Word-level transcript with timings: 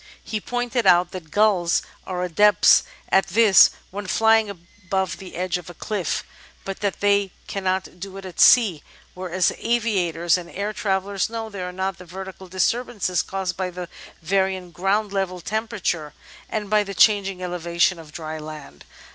He 0.23 0.41
pointed 0.41 0.87
out 0.87 1.11
that 1.11 1.29
gulls 1.29 1.83
are 2.07 2.23
adepts 2.23 2.81
at 3.09 3.27
this 3.27 3.69
when 3.91 4.07
flying 4.07 4.49
above 4.49 5.19
the 5.19 5.35
edge 5.35 5.59
of 5.59 5.69
a 5.69 5.75
cliff, 5.75 6.23
but 6.65 6.79
that 6.79 7.01
they 7.01 7.29
cannot 7.45 7.99
do 7.99 8.17
it 8.17 8.25
at 8.25 8.39
sea, 8.39 8.81
where, 9.13 9.31
as 9.31 9.53
aviators 9.59 10.39
and 10.39 10.49
air 10.49 10.73
travellers 10.73 11.29
know, 11.29 11.51
there 11.51 11.69
are 11.69 11.71
not 11.71 11.99
the 11.99 12.05
vertical 12.05 12.47
disturbances 12.47 13.21
caused 13.21 13.55
by 13.55 13.69
the 13.69 13.89
varying 14.23 14.71
ground 14.71 15.13
level 15.13 15.39
temperature 15.39 16.15
and 16.49 16.67
by 16.67 16.83
the 16.83 16.95
changing 16.95 17.43
elevation 17.43 17.99
of 17.99 18.11
dry 18.11 18.39
land. 18.39 18.85